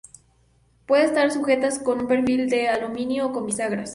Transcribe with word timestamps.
Pueden 0.87 1.05
estar 1.09 1.29
sujetas 1.29 1.77
con 1.77 1.99
un 1.99 2.07
perfil 2.07 2.49
de 2.49 2.69
aluminio 2.69 3.27
o 3.27 3.33
con 3.33 3.45
bisagras. 3.45 3.89